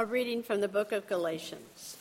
[0.00, 1.98] A reading from the book of Galatians.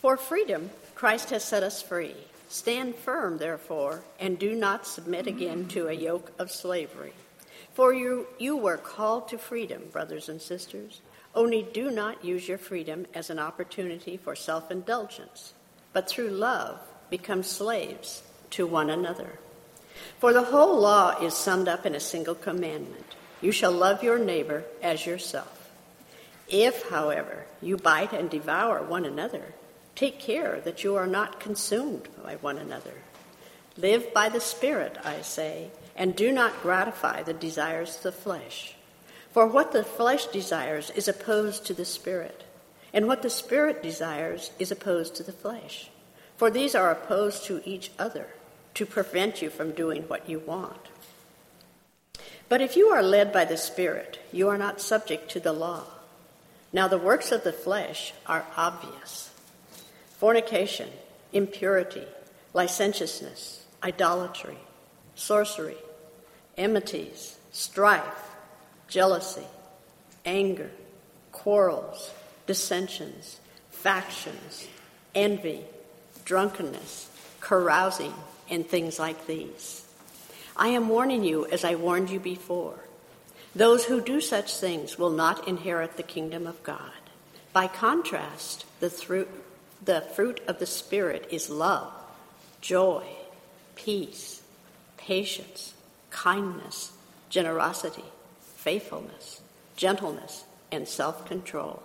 [0.00, 2.14] For freedom, Christ has set us free.
[2.48, 7.14] Stand firm, therefore, and do not submit again to a yoke of slavery.
[7.74, 11.00] For you, you were called to freedom, brothers and sisters.
[11.34, 15.54] Only do not use your freedom as an opportunity for self indulgence,
[15.92, 16.78] but through love
[17.10, 19.40] become slaves to one another.
[20.20, 24.20] For the whole law is summed up in a single commandment you shall love your
[24.20, 25.61] neighbor as yourself.
[26.52, 29.54] If, however, you bite and devour one another,
[29.94, 32.92] take care that you are not consumed by one another.
[33.78, 38.74] Live by the Spirit, I say, and do not gratify the desires of the flesh.
[39.30, 42.44] For what the flesh desires is opposed to the Spirit,
[42.92, 45.88] and what the Spirit desires is opposed to the flesh.
[46.36, 48.26] For these are opposed to each other
[48.74, 50.88] to prevent you from doing what you want.
[52.50, 55.84] But if you are led by the Spirit, you are not subject to the law.
[56.72, 59.30] Now, the works of the flesh are obvious
[60.18, 60.88] fornication,
[61.32, 62.06] impurity,
[62.54, 64.56] licentiousness, idolatry,
[65.14, 65.76] sorcery,
[66.56, 68.30] enmities, strife,
[68.88, 69.46] jealousy,
[70.24, 70.70] anger,
[71.32, 72.12] quarrels,
[72.46, 74.68] dissensions, factions,
[75.14, 75.64] envy,
[76.24, 78.14] drunkenness, carousing,
[78.48, 79.84] and things like these.
[80.56, 82.78] I am warning you as I warned you before.
[83.54, 86.80] Those who do such things will not inherit the kingdom of God.
[87.52, 89.28] By contrast, the, thru-
[89.84, 91.92] the fruit of the Spirit is love,
[92.62, 93.04] joy,
[93.74, 94.42] peace,
[94.96, 95.74] patience,
[96.10, 96.92] kindness,
[97.28, 98.04] generosity,
[98.56, 99.42] faithfulness,
[99.76, 101.82] gentleness, and self control.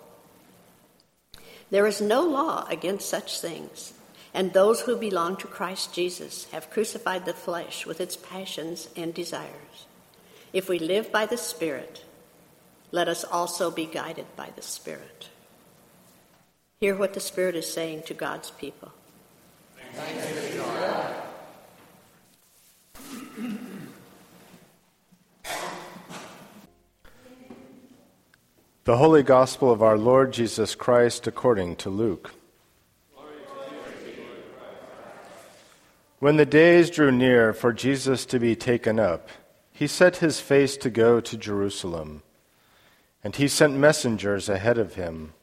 [1.69, 3.93] There is no law against such things,
[4.33, 9.13] and those who belong to Christ Jesus have crucified the flesh with its passions and
[9.13, 9.85] desires.
[10.53, 12.03] If we live by the Spirit,
[12.91, 15.29] let us also be guided by the Spirit.
[16.79, 18.91] Hear what the Spirit is saying to God's people.
[28.83, 32.33] The Holy Gospel of our Lord Jesus Christ according to Luke.
[36.19, 39.29] When the days drew near for Jesus to be taken up,
[39.77, 42.23] he set his face to go to Jerusalem,
[43.23, 45.33] and he sent messengers ahead of him.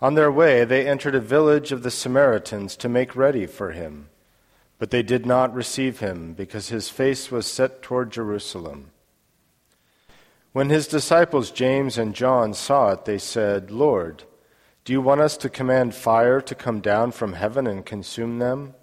[0.00, 4.08] On their way, they entered a village of the Samaritans to make ready for him,
[4.80, 8.90] but they did not receive him because his face was set toward Jerusalem.
[10.52, 14.24] When his disciples James and John saw it, they said, Lord,
[14.84, 18.74] do you want us to command fire to come down from heaven and consume them?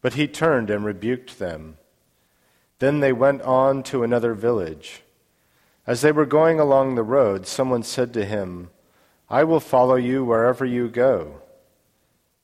[0.00, 1.76] But he turned and rebuked them.
[2.80, 5.02] Then they went on to another village.
[5.86, 8.70] As they were going along the road, someone said to him,
[9.28, 11.42] I will follow you wherever you go.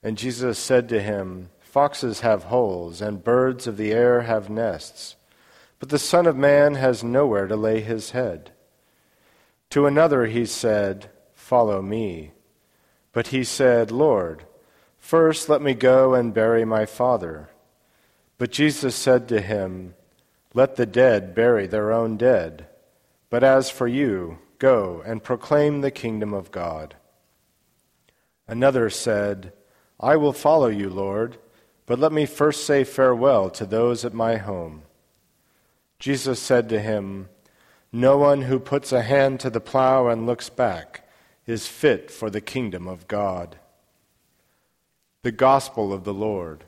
[0.01, 5.15] And Jesus said to him, Foxes have holes, and birds of the air have nests,
[5.79, 8.51] but the Son of Man has nowhere to lay his head.
[9.71, 12.31] To another he said, Follow me.
[13.11, 14.43] But he said, Lord,
[14.97, 17.49] first let me go and bury my father.
[18.37, 19.95] But Jesus said to him,
[20.57, 22.65] let the dead bury their own dead.
[23.29, 26.95] But as for you, go and proclaim the kingdom of God.
[28.47, 29.53] Another said,
[29.99, 31.37] I will follow you, Lord,
[31.85, 34.81] but let me first say farewell to those at my home.
[35.99, 37.29] Jesus said to him,
[37.91, 41.07] No one who puts a hand to the plow and looks back
[41.45, 43.59] is fit for the kingdom of God.
[45.21, 46.63] The Gospel of the Lord.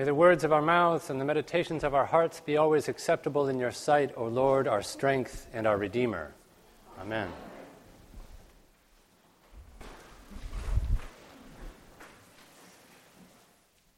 [0.00, 3.48] May the words of our mouths and the meditations of our hearts be always acceptable
[3.48, 6.32] in your sight, O Lord, our strength and our Redeemer.
[6.98, 7.28] Amen.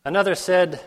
[0.05, 0.81] Another said,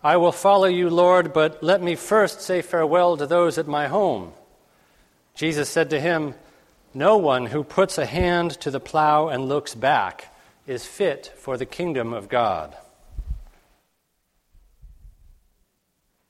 [0.00, 3.88] I will follow you, Lord, but let me first say farewell to those at my
[3.88, 4.32] home.
[5.34, 6.36] Jesus said to him,
[6.94, 10.32] No one who puts a hand to the plow and looks back
[10.68, 12.76] is fit for the kingdom of God.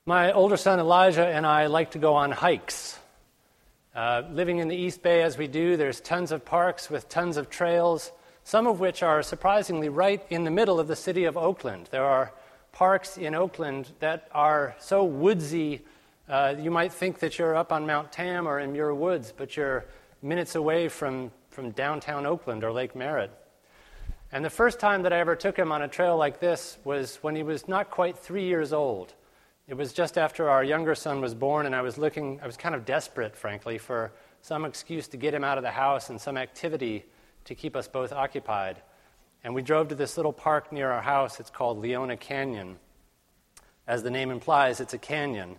[0.05, 2.99] My older son Elijah and I like to go on hikes.
[3.95, 7.37] Uh, living in the East Bay as we do, there's tons of parks with tons
[7.37, 8.11] of trails,
[8.43, 11.87] some of which are surprisingly right in the middle of the city of Oakland.
[11.89, 12.33] There are
[12.73, 15.79] parks in Oakland that are so woodsy,
[16.27, 19.55] uh, you might think that you're up on Mount Tam or in Muir Woods, but
[19.55, 19.85] you're
[20.21, 23.31] minutes away from, from downtown Oakland or Lake Merritt.
[24.33, 27.19] And the first time that I ever took him on a trail like this was
[27.21, 29.13] when he was not quite three years old.
[29.67, 32.57] It was just after our younger son was born, and I was looking, I was
[32.57, 34.11] kind of desperate, frankly, for
[34.41, 37.05] some excuse to get him out of the house and some activity
[37.45, 38.81] to keep us both occupied.
[39.43, 41.39] And we drove to this little park near our house.
[41.39, 42.77] It's called Leona Canyon.
[43.87, 45.55] As the name implies, it's a canyon.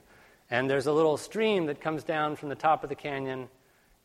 [0.51, 3.49] And there's a little stream that comes down from the top of the canyon,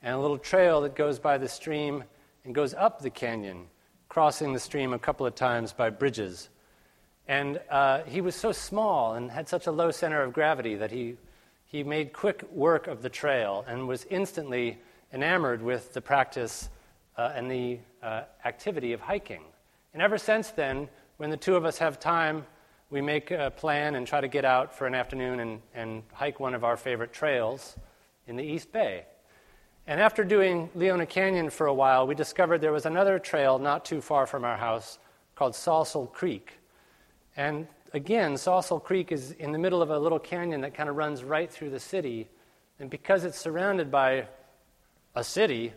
[0.02, 2.06] and a little trail that goes by the stream
[2.46, 3.68] and goes up the canyon
[4.10, 6.50] crossing the stream a couple of times by bridges.
[7.30, 10.90] And uh, he was so small and had such a low center of gravity that
[10.90, 11.16] he,
[11.64, 14.80] he made quick work of the trail and was instantly
[15.14, 16.70] enamored with the practice
[17.20, 19.44] uh, and the uh, activity of hiking.
[19.94, 22.48] And ever since then, when the two of us have time,
[22.90, 26.40] we make a plan and try to get out for an afternoon and, and hike
[26.40, 27.76] one of our favorite trails
[28.26, 29.06] in the East Bay.
[29.86, 33.86] And after doing Leona Canyon for a while, we discovered there was another trail not
[33.86, 34.98] too far from our house
[35.36, 36.59] called Sausal Creek.
[37.40, 40.98] And again, Sausal Creek is in the middle of a little canyon that kind of
[40.98, 42.28] runs right through the city.
[42.82, 44.28] And because it's surrounded by
[45.16, 45.72] a city,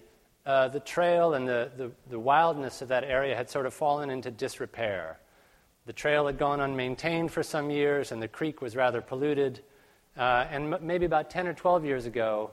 [0.45, 4.11] uh, the trail and the, the, the, wildness of that area had sort of fallen
[4.11, 5.21] into disrepair.
[5.87, 9.61] The trail had gone unmaintained for some years, and the creek was rather polluted.
[10.17, 12.51] Uh, and m- maybe about 10 or 12 years ago,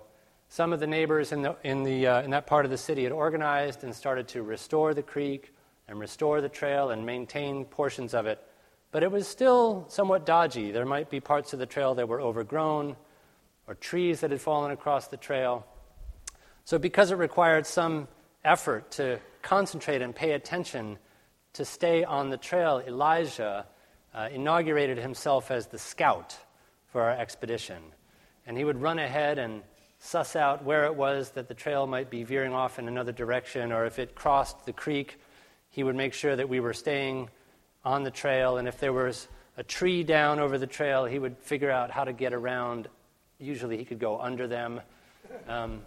[0.50, 3.06] some of the neighbors in, the, in, the, uh, in that part of the city
[3.06, 5.52] had organized and started to restore the creek
[5.88, 8.40] and restore the trail and maintain portions of it.
[8.92, 10.72] But it was still somewhat dodgy.
[10.72, 12.96] There might be parts of the trail that were overgrown
[13.68, 15.66] or trees that had fallen across the trail.
[16.66, 18.08] So, because it required some
[18.44, 20.98] effort to concentrate and pay attention
[21.54, 23.66] to stay on the trail, Elijah
[24.14, 26.38] uh, inaugurated himself as the scout
[26.88, 27.82] for our expedition.
[28.48, 29.62] And he would run ahead and
[30.00, 33.72] suss out where it was that the trail might be veering off in another direction,
[33.72, 35.20] or if it crossed the creek,
[35.70, 37.30] he would make sure that we were staying
[37.84, 38.58] on the trail.
[38.58, 39.28] And if there was
[39.58, 42.88] a tree down over the trail, he would figure out how to get around.
[43.40, 44.82] Usually, he could go under them.
[45.48, 45.82] Um,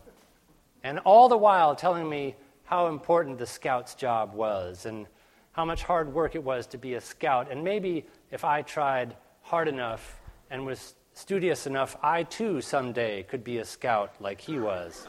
[0.83, 2.35] and all the while telling me
[2.65, 5.06] how important the scout's job was and
[5.53, 7.50] how much hard work it was to be a scout.
[7.50, 13.44] And maybe if I tried hard enough and was studious enough, I too someday could
[13.44, 15.06] be a scout like he was.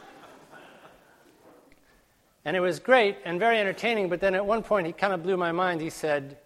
[2.45, 5.23] And it was great and very entertaining, but then at one point he kind of
[5.23, 5.79] blew my mind.
[5.79, 6.37] He said,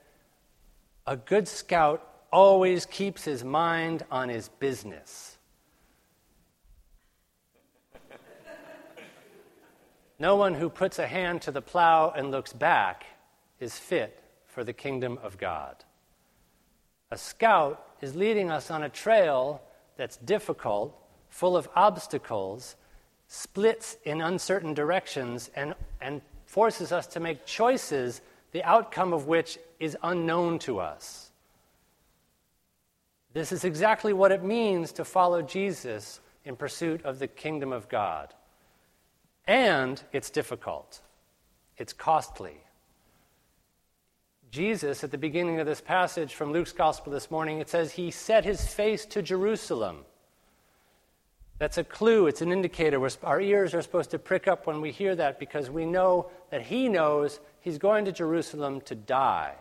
[1.08, 5.38] A good scout always keeps his mind on his business.
[10.20, 13.06] no one who puts a hand to the plow and looks back
[13.62, 15.78] is fit for the kingdom of God.
[17.10, 19.62] A scout is leading us on a trail
[19.96, 20.94] that's difficult,
[21.30, 22.76] full of obstacles,
[23.30, 28.22] splits in uncertain directions, and, and forces us to make choices,
[28.52, 31.32] the outcome of which is unknown to us.
[33.34, 37.90] This is exactly what it means to follow Jesus in pursuit of the kingdom of
[37.90, 38.34] God.
[39.46, 41.02] And it's difficult,
[41.78, 42.58] it's costly.
[44.50, 48.12] Jesus, at the beginning of this passage from Luke's gospel this morning, it says he
[48.12, 50.06] set his face to Jerusalem.
[51.60, 53.00] That's a clue, it's an indicator.
[53.00, 56.30] We're, our ears are supposed to prick up when we hear that because we know
[56.50, 59.54] that he knows he's going to Jerusalem to die.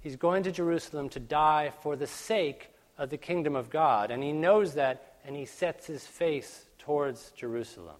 [0.00, 4.10] He's going to Jerusalem to die for the sake of the kingdom of God.
[4.10, 7.96] And he knows that, and he sets his face towards Jerusalem.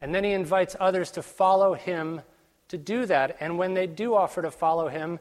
[0.00, 2.20] And then he invites others to follow him
[2.68, 3.36] to do that.
[3.40, 5.18] And when they do offer to follow him,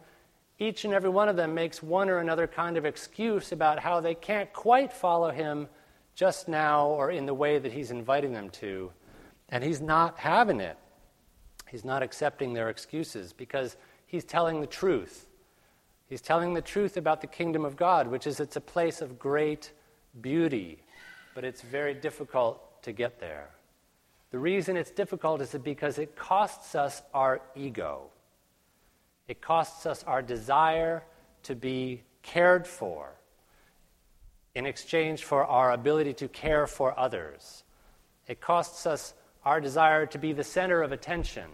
[0.60, 4.02] each and every one of them makes one or another kind of excuse about how
[4.02, 5.68] they can't quite follow him
[6.14, 8.92] just now or in the way that he's inviting them to.
[9.50, 10.78] And he's not having it.
[11.74, 15.26] He's not accepting their excuses because he's telling the truth.
[16.08, 19.18] He's telling the truth about the kingdom of God, which is it's a place of
[19.18, 19.72] great
[20.22, 20.84] beauty,
[21.34, 23.50] but it's very difficult to get there.
[24.30, 28.04] The reason it's difficult is because it costs us our ego.
[29.28, 31.02] It costs us our desire
[31.42, 33.10] to be cared for
[34.54, 37.64] in exchange for our ability to care for others.
[38.28, 41.46] It costs us our desire to be the center of attention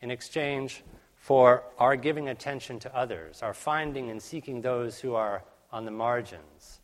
[0.00, 0.82] in exchange
[1.16, 5.90] for our giving attention to others, our finding and seeking those who are on the
[5.90, 6.80] margins.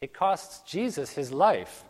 [0.00, 1.84] It costs Jesus his life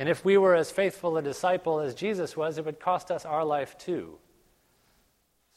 [0.00, 3.26] and if we were as faithful a disciple as Jesus was, it would cost us
[3.26, 4.16] our life too.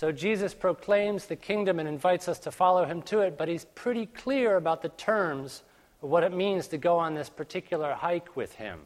[0.01, 3.63] So Jesus proclaims the kingdom and invites us to follow him to it, but he's
[3.63, 5.63] pretty clear about the terms
[6.01, 8.82] of what it means to go on this particular hike with him.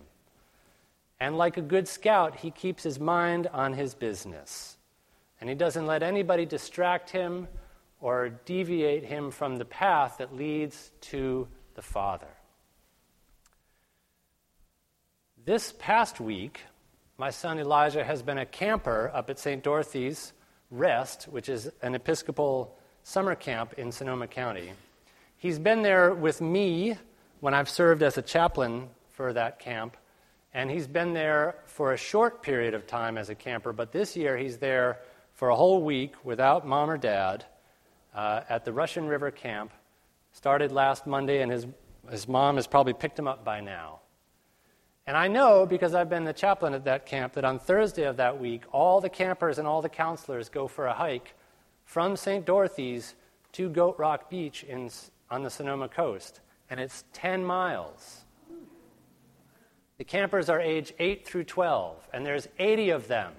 [1.20, 4.77] And like a good scout, he keeps his mind on his business.
[5.40, 7.48] And he doesn't let anybody distract him
[8.00, 12.28] or deviate him from the path that leads to the Father.
[15.46, 16.62] This past week,
[17.18, 19.64] my son Elijah has been a camper up at St.
[19.64, 20.34] Dorothy's
[20.70, 24.74] Rest, which is an Episcopal summer camp in Sonoma County.
[25.38, 26.98] He's been there with me
[27.40, 29.96] when I've served as a chaplain for that camp,
[30.54, 34.18] and he's been there for a short period of time as a camper, but this
[34.18, 35.00] year he's there
[35.38, 37.46] for a whole week without mom or dad
[38.16, 39.72] uh, at the Russian River camp.
[40.32, 41.68] Started last Monday, and his,
[42.10, 44.00] his mom has probably picked him up by now.
[45.06, 48.18] And I know because I've been the chaplain at that camp that on Thursday of
[48.18, 51.36] that week, all the campers and all the counselors go for a hike
[51.86, 52.44] from St.
[52.44, 53.14] Dorothy's
[53.54, 54.90] to Goat Rock Beach in,
[55.30, 56.40] on the Sonoma coast.
[56.72, 58.26] And it's 10 miles.
[60.00, 63.34] The campers are age 8 through 12, and there's 80 of them.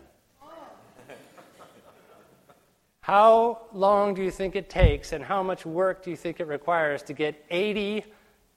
[3.08, 6.46] How long do you think it takes, and how much work do you think it
[6.46, 8.04] requires to get 80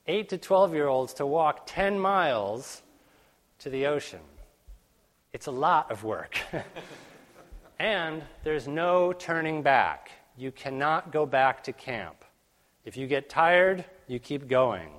[0.08, 2.82] 8 to 12 year olds to walk 10 miles
[3.60, 4.20] to the ocean.
[5.32, 6.38] It's a lot of work.
[7.80, 10.12] and there's no turning back.
[10.36, 12.26] You cannot go back to camp.
[12.84, 14.90] If you get tired, you keep going.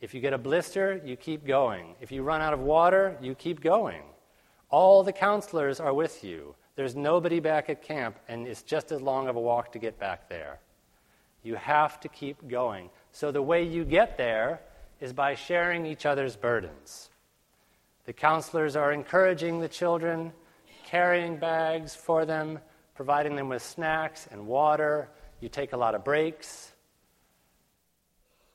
[0.00, 1.94] If you get a blister, you keep going.
[2.00, 4.02] If you run out of water, you keep going.
[4.70, 6.54] All the counselors are with you.
[6.76, 9.98] There's nobody back at camp, and it's just as long of a walk to get
[9.98, 10.58] back there.
[11.42, 12.90] You have to keep going.
[13.12, 14.60] So the way you get there
[15.00, 17.10] is by sharing each other's burdens.
[18.06, 20.32] The counselors are encouraging the children,
[20.84, 22.58] carrying bags for them,
[22.94, 25.08] providing them with snacks and water.
[25.40, 26.72] You take a lot of breaks.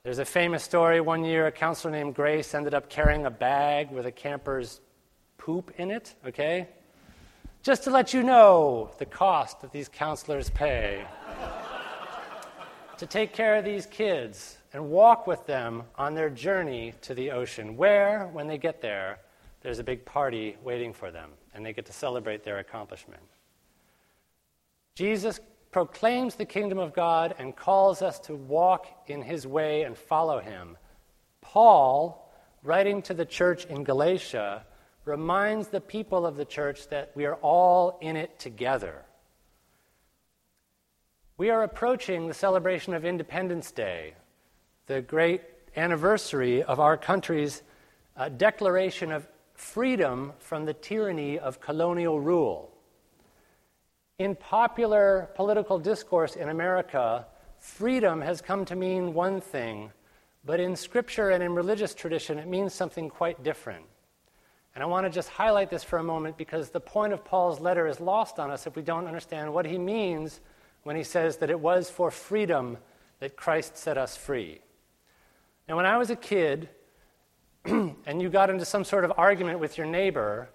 [0.03, 3.91] There's a famous story one year a counselor named Grace ended up carrying a bag
[3.91, 4.81] with a camper's
[5.37, 6.67] poop in it, okay?
[7.61, 11.05] Just to let you know the cost that these counselors pay
[12.97, 17.31] to take care of these kids and walk with them on their journey to the
[17.31, 19.19] ocean, where, when they get there,
[19.61, 23.23] there's a big party waiting for them, and they get to celebrate their accomplishment.
[24.95, 29.97] Jesus proclaims the kingdom of God and calls us to walk in his way and
[29.97, 30.77] follow him.
[31.41, 32.31] Paul,
[32.63, 34.65] writing to the church in Galatia,
[35.05, 39.03] reminds the people of the church that we are all in it together.
[41.37, 44.13] We are approaching the celebration of Independence Day,
[44.87, 45.41] the great
[45.75, 47.61] anniversary of our country's
[48.17, 52.71] uh, declaration of freedom from the tyranny of colonial rule.
[54.17, 57.25] In popular political discourse in America,
[57.57, 59.91] freedom has come to mean one thing,
[60.43, 63.85] but in scripture and in religious tradition, it means something quite different.
[64.75, 67.59] And I want to just highlight this for a moment because the point of Paul's
[67.59, 70.39] letter is lost on us if we don't understand what he means
[70.83, 72.77] when he says that it was for freedom
[73.19, 74.61] that Christ set us free.
[75.67, 76.69] Now, when I was a kid,
[77.65, 80.49] and you got into some sort of argument with your neighbor,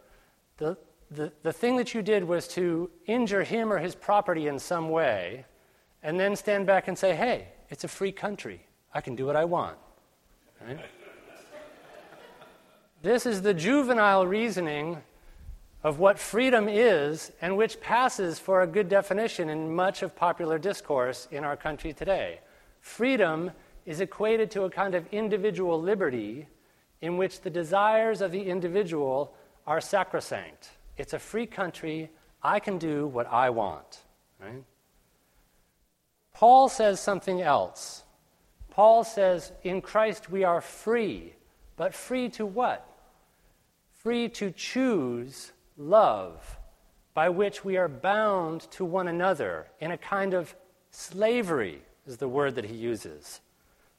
[0.56, 0.76] the,
[1.10, 4.88] the, the thing that you did was to injure him or his property in some
[4.88, 5.44] way,
[6.02, 8.66] and then stand back and say, hey, it's a free country.
[8.92, 9.76] I can do what I want.
[10.66, 10.78] Right?
[13.04, 14.96] This is the juvenile reasoning
[15.82, 20.58] of what freedom is and which passes for a good definition in much of popular
[20.58, 22.40] discourse in our country today.
[22.80, 23.50] Freedom
[23.84, 26.48] is equated to a kind of individual liberty
[27.02, 29.34] in which the desires of the individual
[29.66, 30.70] are sacrosanct.
[30.96, 32.10] It's a free country.
[32.42, 33.98] I can do what I want.
[34.40, 34.64] Right?
[36.32, 38.02] Paul says something else.
[38.70, 41.34] Paul says, in Christ we are free,
[41.76, 42.88] but free to what?
[44.04, 46.58] Free to choose love,
[47.14, 50.54] by which we are bound to one another in a kind of
[50.90, 53.40] slavery, is the word that he uses.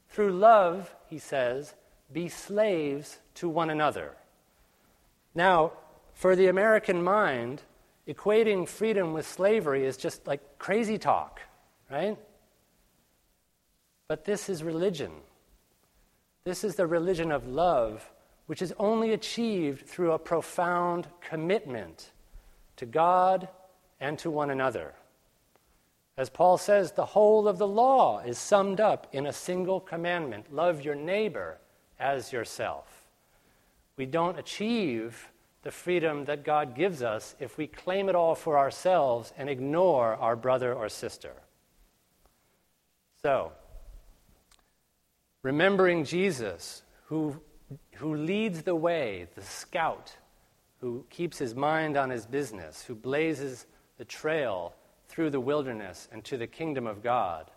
[0.09, 1.73] Through love, he says,
[2.13, 4.11] be slaves to one another.
[5.33, 5.71] Now,
[6.13, 7.63] for the American mind,
[8.07, 11.41] equating freedom with slavery is just like crazy talk,
[11.89, 12.15] right?
[14.07, 15.11] But this is religion.
[16.43, 18.07] This is the religion of love,
[18.45, 22.11] which is only achieved through a profound commitment
[22.75, 23.47] to God
[23.99, 24.93] and to one another.
[26.17, 30.53] As Paul says, the whole of the law is summed up in a single commandment
[30.53, 31.57] love your neighbor
[31.99, 33.05] as yourself.
[33.97, 35.29] We don't achieve
[35.63, 40.15] the freedom that God gives us if we claim it all for ourselves and ignore
[40.15, 41.33] our brother or sister.
[43.21, 43.51] So,
[45.41, 47.41] remembering Jesus, who,
[47.95, 50.15] who leads the way, the scout,
[50.79, 53.65] who keeps his mind on his business, who blazes
[53.97, 54.73] the trail
[55.07, 57.49] through the wilderness and to the kingdom of God.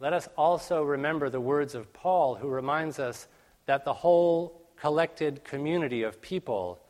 [0.00, 3.26] Let us also remember the words of Paul, who reminds us
[3.66, 6.80] that the whole collected community of people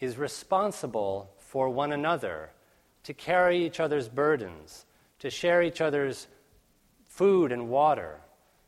[0.00, 2.50] is responsible for one another,
[3.04, 4.84] to carry each other's burdens,
[5.20, 6.26] to share each other's
[7.06, 8.20] food and water,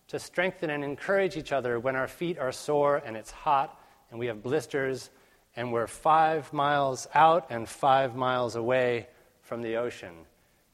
[0.08, 4.18] to strengthen and encourage each other when our feet are sore and it's hot and
[4.18, 5.10] we have blisters
[5.56, 9.06] and we're five miles out and five miles away
[9.42, 10.14] from the ocean.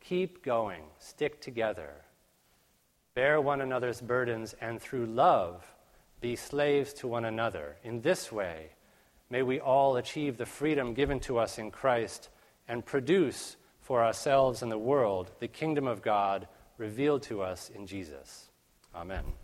[0.01, 1.91] Keep going, stick together,
[3.15, 5.65] bear one another's burdens, and through love,
[6.21, 7.77] be slaves to one another.
[7.83, 8.71] In this way,
[9.31, 12.29] may we all achieve the freedom given to us in Christ
[12.69, 16.47] and produce for ourselves and the world the kingdom of God
[16.79, 18.51] revealed to us in Jesus.
[18.95, 19.44] Amen.